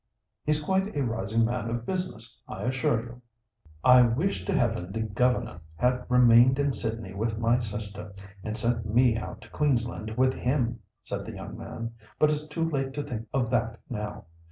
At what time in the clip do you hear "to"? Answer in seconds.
4.45-4.51, 9.41-9.49, 12.95-13.03